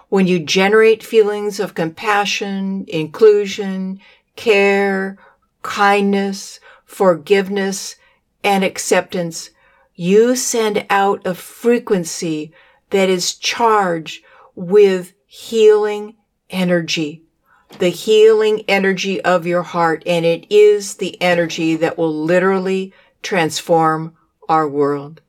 [0.09, 3.99] When you generate feelings of compassion, inclusion,
[4.35, 5.17] care,
[5.61, 7.95] kindness, forgiveness,
[8.43, 9.51] and acceptance,
[9.95, 12.51] you send out a frequency
[12.89, 14.23] that is charged
[14.55, 16.15] with healing
[16.49, 17.23] energy
[17.79, 22.93] the healing energy of your heart, and it is the energy that will literally
[23.23, 24.15] transform
[24.47, 25.21] our world.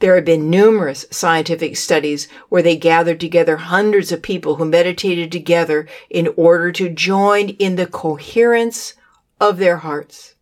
[0.00, 5.30] There have been numerous scientific studies where they gathered together hundreds of people who meditated
[5.30, 8.94] together in order to join in the coherence
[9.38, 10.34] of their hearts.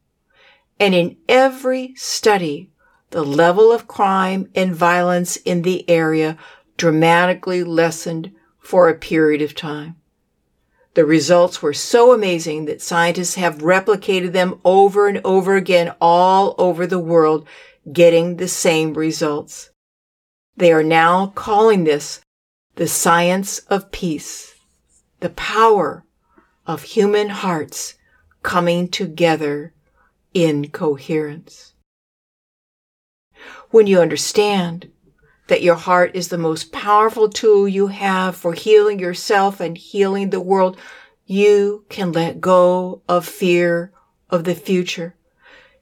[0.78, 2.70] And in every study,
[3.10, 6.38] the level of crime and violence in the area
[6.76, 9.96] dramatically lessened for a period of time.
[10.98, 16.56] The results were so amazing that scientists have replicated them over and over again all
[16.58, 17.46] over the world,
[17.92, 19.70] getting the same results.
[20.56, 22.20] They are now calling this
[22.74, 24.56] the science of peace,
[25.20, 26.04] the power
[26.66, 27.94] of human hearts
[28.42, 29.74] coming together
[30.34, 31.74] in coherence.
[33.70, 34.90] When you understand
[35.48, 40.30] that your heart is the most powerful tool you have for healing yourself and healing
[40.30, 40.78] the world,
[41.26, 43.92] you can let go of fear
[44.30, 45.16] of the future.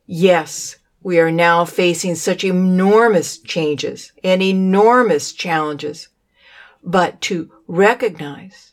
[0.06, 6.08] Yes, we are now facing such enormous changes and enormous challenges,
[6.82, 8.72] but to recognize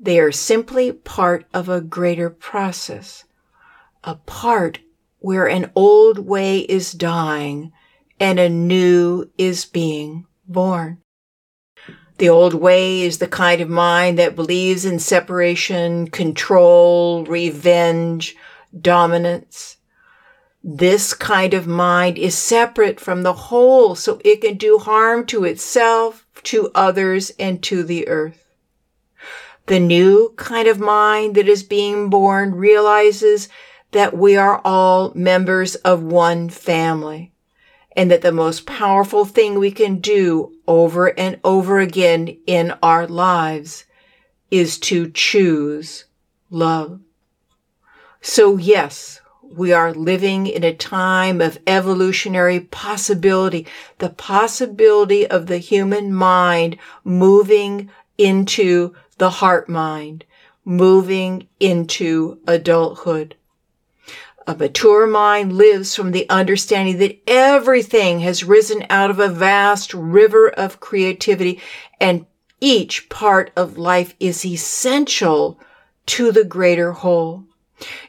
[0.00, 3.24] they are simply part of a greater process,
[4.04, 4.78] a part
[5.18, 7.72] where an old way is dying
[8.20, 10.98] and a new is being born.
[12.18, 18.34] The old way is the kind of mind that believes in separation, control, revenge,
[18.78, 19.76] dominance.
[20.64, 25.44] This kind of mind is separate from the whole, so it can do harm to
[25.44, 28.44] itself, to others, and to the earth.
[29.66, 33.48] The new kind of mind that is being born realizes
[33.92, 37.32] that we are all members of one family
[37.98, 43.08] and that the most powerful thing we can do over and over again in our
[43.08, 43.86] lives
[44.52, 46.04] is to choose
[46.48, 47.00] love.
[48.20, 53.66] So yes, we are living in a time of evolutionary possibility,
[53.98, 60.24] the possibility of the human mind moving into the heart mind,
[60.64, 63.34] moving into adulthood.
[64.48, 69.92] A mature mind lives from the understanding that everything has risen out of a vast
[69.92, 71.60] river of creativity
[72.00, 72.24] and
[72.58, 75.60] each part of life is essential
[76.06, 77.44] to the greater whole.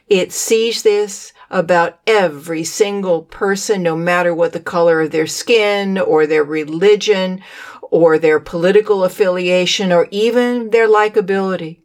[0.08, 5.98] It sees this about every single person, no matter what the color of their skin
[5.98, 7.42] or their religion
[7.82, 11.80] or their political affiliation or even their likability.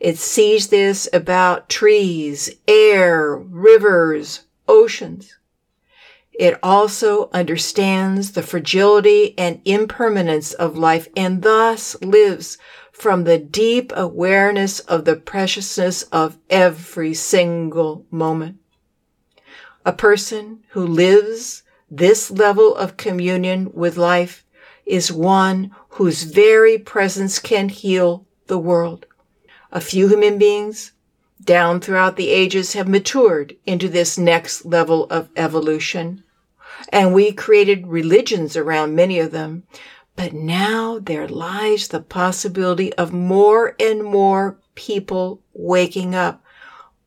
[0.00, 5.36] It sees this about trees, air, rivers, oceans.
[6.32, 12.56] It also understands the fragility and impermanence of life and thus lives
[12.92, 18.56] from the deep awareness of the preciousness of every single moment.
[19.84, 24.46] A person who lives this level of communion with life
[24.86, 29.04] is one whose very presence can heal the world.
[29.72, 30.92] A few human beings
[31.44, 36.22] down throughout the ages have matured into this next level of evolution.
[36.90, 39.64] And we created religions around many of them.
[40.16, 46.42] But now there lies the possibility of more and more people waking up,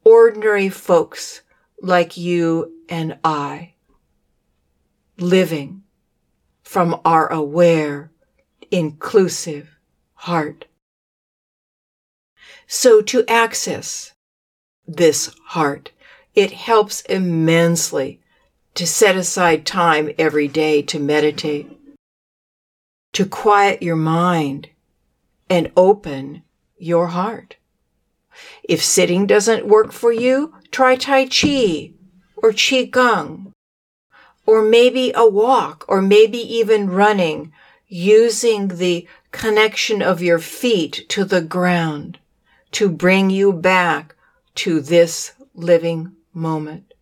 [0.04, 1.42] ordinary folks
[1.82, 3.74] like you and I,
[5.18, 5.84] living
[6.64, 8.12] from our aware,
[8.72, 9.78] inclusive
[10.14, 10.66] heart.
[12.76, 14.14] So to access
[14.88, 15.92] this heart,
[16.34, 18.20] it helps immensely
[18.74, 21.70] to set aside time every day to meditate,
[23.12, 24.70] to quiet your mind
[25.52, 26.42] and open
[26.76, 27.58] your heart.
[28.64, 31.92] If sitting doesn't work for you, try Tai Chi
[32.38, 33.52] or Qigong,
[34.48, 37.54] or maybe a walk, or maybe even running,
[37.88, 42.18] using the connection of your feet to the ground
[42.74, 44.16] to bring you back
[44.56, 46.94] to this living moment.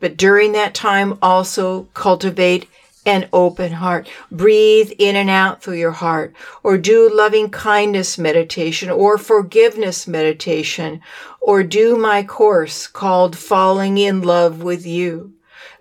[0.00, 2.68] But during that time, also cultivate
[3.04, 4.08] an open heart.
[4.30, 11.00] Breathe in and out through your heart, or do loving kindness meditation, or forgiveness meditation,
[11.40, 15.32] or do my course called Falling in Love with You.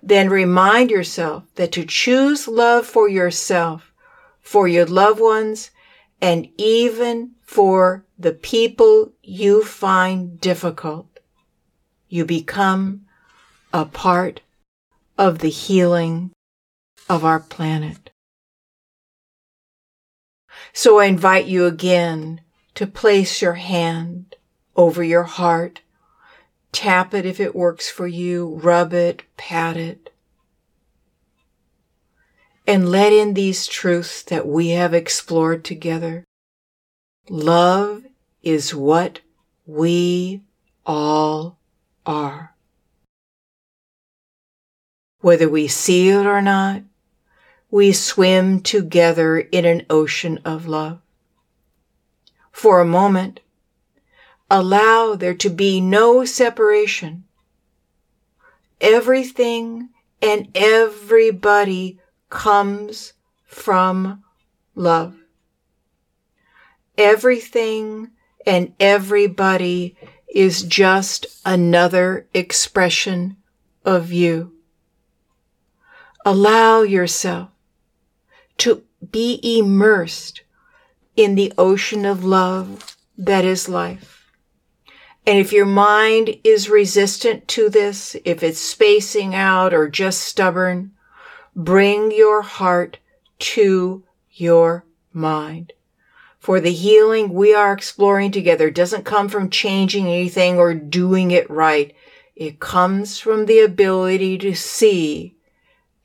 [0.01, 3.91] Then remind yourself that to choose love for yourself,
[4.41, 5.71] for your loved ones,
[6.21, 11.19] and even for the people you find difficult,
[12.09, 13.05] you become
[13.73, 14.41] a part
[15.17, 16.31] of the healing
[17.09, 18.09] of our planet.
[20.73, 22.41] So I invite you again
[22.75, 24.35] to place your hand
[24.75, 25.81] over your heart.
[26.71, 30.11] Tap it if it works for you, rub it, pat it.
[32.67, 36.25] and let in these truths that we have explored together.
[37.29, 38.03] Love
[38.41, 39.19] is what
[39.65, 40.41] we
[40.85, 41.59] all
[42.05, 42.55] are.
[45.19, 46.83] Whether we see it or not,
[47.69, 51.01] we swim together in an ocean of love.
[52.51, 53.41] For a moment,
[54.49, 57.25] allow there to be no separation.
[58.79, 59.89] Everything
[60.21, 61.99] and everybody
[62.29, 63.13] comes
[63.45, 64.23] from
[64.75, 65.17] love.
[66.97, 68.11] Everything
[68.45, 69.95] and everybody
[70.33, 73.37] is just another expression
[73.85, 74.53] of you.
[76.25, 77.49] Allow yourself
[78.57, 80.41] to be immersed
[81.15, 84.31] in the ocean of love that is life.
[85.25, 90.91] And if your mind is resistant to this, if it's spacing out or just stubborn,
[91.55, 92.99] bring your heart
[93.39, 95.73] to your mind.
[96.47, 101.49] For the healing we are exploring together doesn't come from changing anything or doing it
[101.49, 101.93] right.
[102.37, 105.35] It comes from the ability to see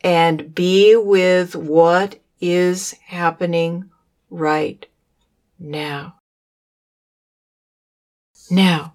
[0.00, 3.88] and be with what is happening
[4.30, 4.84] right
[5.60, 6.16] now.
[8.50, 8.94] Now,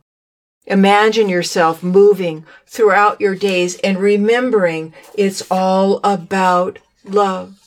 [0.65, 7.66] imagine yourself moving throughout your days and remembering it's all about love.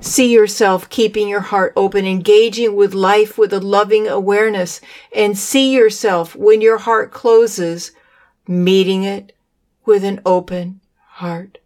[0.00, 4.80] See yourself keeping your heart open, engaging with life with a loving awareness,
[5.14, 7.92] and see yourself when your heart closes,
[8.48, 9.36] meeting it
[9.84, 11.58] with an open heart.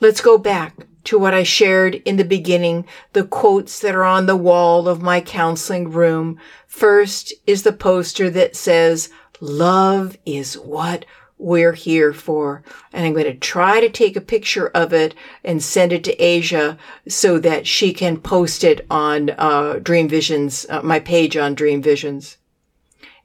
[0.00, 4.26] Let's go back to what I shared in the beginning, the quotes that are on
[4.26, 6.38] the wall of my counseling room.
[6.66, 9.08] First is the poster that says,
[9.40, 11.04] love is what
[11.38, 12.62] we're here for.
[12.92, 15.14] And I'm going to try to take a picture of it
[15.44, 16.78] and send it to Asia
[17.08, 21.82] so that she can post it on uh, Dream Visions, uh, my page on Dream
[21.82, 22.38] Visions.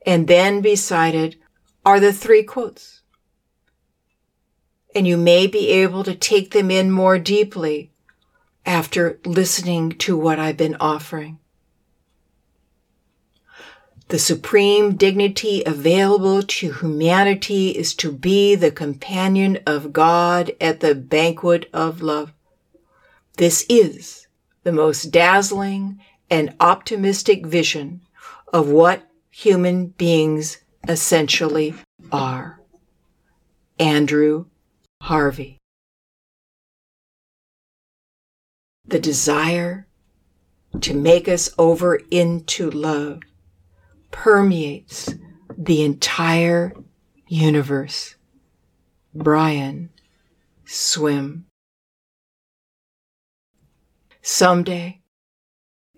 [0.06, 1.36] And then beside it
[1.86, 3.02] are the three quotes
[4.94, 7.92] and you may be able to take them in more deeply
[8.66, 11.40] after listening to what I've been offering.
[14.12, 20.94] The supreme dignity available to humanity is to be the companion of God at the
[20.94, 22.34] banquet of love.
[23.38, 24.28] This is
[24.64, 28.02] the most dazzling and optimistic vision
[28.52, 30.58] of what human beings
[30.90, 31.74] essentially
[32.12, 32.60] are.
[33.80, 34.48] Andrew
[35.04, 35.58] Harvey.
[38.86, 39.88] The desire
[40.82, 43.22] to make us over into love
[44.12, 45.16] permeates
[45.58, 46.74] the entire
[47.28, 48.16] universe.
[49.14, 49.90] Brian
[50.66, 51.46] Swimme.
[54.22, 55.02] Someday,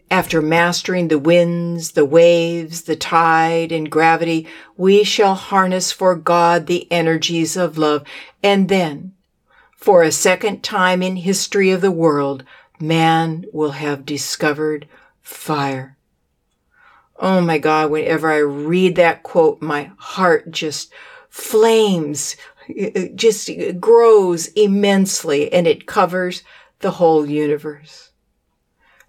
[0.09, 4.47] after mastering the winds, the waves, the tide, and gravity,
[4.77, 8.03] we shall harness for God the energies of love.
[8.41, 9.13] And then,
[9.75, 12.43] for a second time in history of the world,
[12.79, 14.87] man will have discovered
[15.21, 15.97] fire.
[17.17, 20.91] Oh my God, whenever I read that quote, my heart just
[21.29, 22.35] flames,
[22.67, 23.49] it just
[23.79, 26.43] grows immensely and it covers
[26.79, 28.11] the whole universe.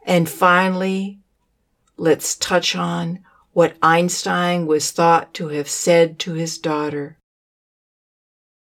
[0.07, 1.21] And finally,
[1.97, 3.21] let's touch on
[3.53, 7.19] what Einstein was thought to have said to his daughter.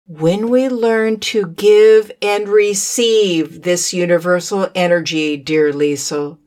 [0.06, 6.38] When we learn to give and receive this universal energy, dear Liesl,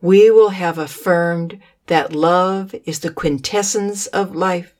[0.00, 4.76] we will have affirmed that love is the quintessence of life.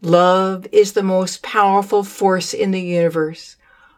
[0.00, 3.56] Love is the most powerful force in the universe,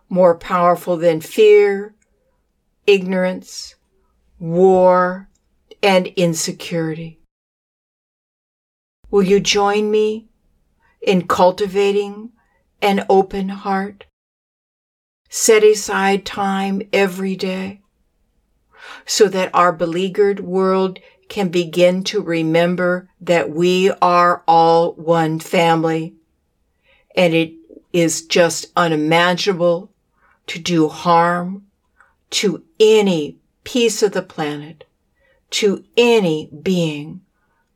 [0.09, 1.95] more powerful than fear,
[2.85, 3.77] ignorance,
[4.41, 5.29] war,
[5.81, 7.21] and insecurity.
[9.09, 10.27] Will you join me
[11.01, 12.33] in cultivating
[12.83, 14.05] an open heart?
[15.29, 17.83] Set aside time every day
[19.05, 20.99] so that our beleaguered world
[21.29, 26.15] can begin to remember that we are all one family
[27.15, 27.53] and it
[27.93, 29.91] is just unimaginable
[30.47, 31.67] to do harm
[32.31, 34.85] to any piece of the planet
[35.51, 37.23] to any being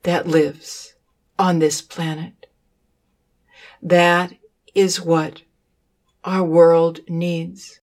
[0.02, 0.94] that lives
[1.38, 2.46] on this planet.
[3.82, 4.34] That
[4.74, 5.42] is what
[6.24, 7.79] our world needs.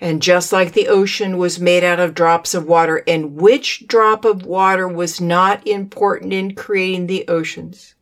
[0.00, 4.24] And just like the ocean was made out of drops of water, and which drop
[4.24, 7.94] of water was not important in creating the oceans,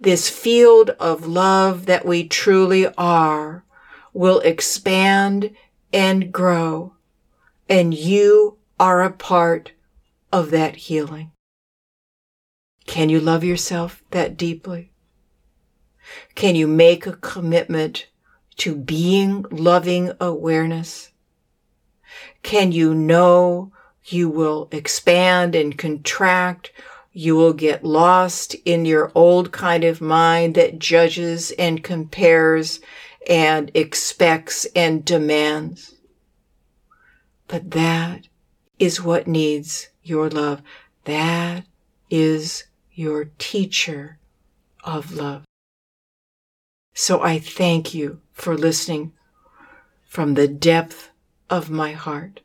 [0.00, 3.64] this field of love that we truly are
[4.14, 5.54] will expand
[5.92, 6.94] and grow,
[7.68, 9.72] and you are a part
[10.32, 11.32] of that healing.
[12.86, 14.92] Can you love yourself that deeply?
[16.34, 18.06] Can you make a commitment
[18.58, 21.10] to being loving awareness?
[22.42, 23.72] Can you know
[24.04, 26.72] you will expand and contract?
[27.12, 32.80] You will get lost in your old kind of mind that judges and compares
[33.28, 35.94] and expects and demands.
[37.46, 38.28] But that
[38.78, 40.62] is what needs your love.
[41.04, 41.64] That
[42.10, 44.18] is your teacher
[44.84, 45.44] of love.
[46.94, 49.12] So I thank you for listening
[50.06, 51.10] from the depth
[51.50, 52.40] of my heart.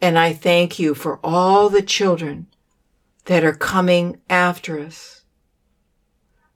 [0.00, 2.46] And I thank you for all the children
[3.26, 5.22] that are coming after us.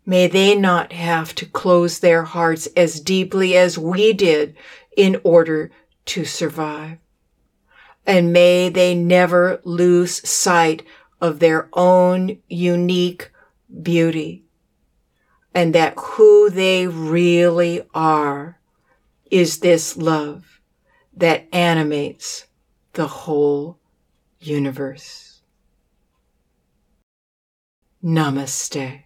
[0.05, 4.57] May they not have to close their hearts as deeply as we did
[4.97, 5.71] in order
[6.07, 6.99] to survive.
[8.07, 10.85] And may they never lose sight
[11.21, 13.33] of their own unique
[13.83, 14.46] beauty
[15.57, 18.61] and that who they really are
[19.31, 20.61] is this love
[21.17, 22.47] that animates
[22.93, 23.79] the whole
[24.39, 25.41] universe.
[28.05, 29.05] Namaste.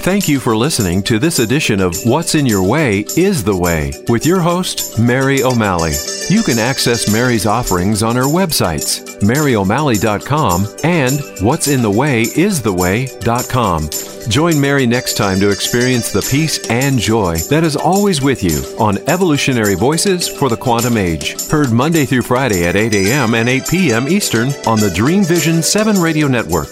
[0.00, 3.92] Thank you for listening to this edition of What's in Your Way is the Way
[4.08, 5.92] with your host, Mary O'Malley.
[6.30, 14.30] You can access Mary's offerings on her websites, maryo'malley.com and what'sinthewayistheway.com.
[14.30, 18.62] Join Mary next time to experience the peace and joy that is always with you
[18.78, 21.40] on Evolutionary Voices for the Quantum Age.
[21.48, 23.32] Heard Monday through Friday at 8 a.m.
[23.32, 24.06] and 8 p.m.
[24.06, 26.68] Eastern on the Dream Vision 7 radio network.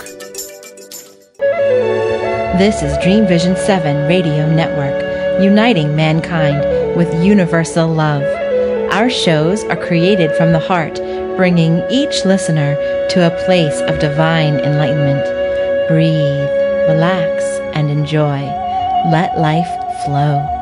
[2.59, 6.61] This is Dream Vision 7 Radio Network, uniting mankind
[6.94, 8.36] with universal love.
[8.97, 10.94] Our shows are created from the heart,
[11.36, 12.76] bringing each listener
[13.11, 15.22] to a place of divine enlightenment.
[15.86, 16.49] Breathe,
[16.88, 17.44] relax,
[17.76, 18.40] and enjoy.
[19.12, 19.68] Let life
[20.07, 20.55] flow.